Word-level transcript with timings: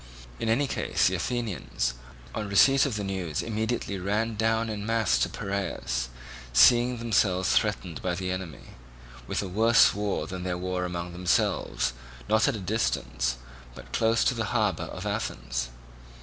In 0.39 0.49
any 0.49 0.65
case 0.65 1.05
the 1.07 1.15
Athenians, 1.15 1.93
on 2.33 2.49
receipt 2.49 2.87
of 2.87 2.95
the 2.95 3.03
news 3.03 3.43
immediately 3.43 3.99
ran 3.99 4.33
down 4.35 4.67
in 4.67 4.83
mass 4.83 5.19
to 5.19 5.29
Piraeus, 5.29 6.09
seeing 6.51 6.97
themselves 6.97 7.49
threatened 7.55 8.01
by 8.01 8.15
the 8.15 8.31
enemy 8.31 8.73
with 9.27 9.43
a 9.43 9.47
worse 9.47 9.93
war 9.93 10.25
than 10.25 10.41
their 10.41 10.57
war 10.57 10.85
among 10.85 11.11
themselves, 11.13 11.93
not 12.27 12.47
at 12.47 12.55
a 12.55 12.59
distance, 12.59 13.37
but 13.75 13.93
close 13.93 14.23
to 14.23 14.33
the 14.33 14.45
harbour 14.45 14.85
of 14.85 15.05
Athens. 15.05 15.69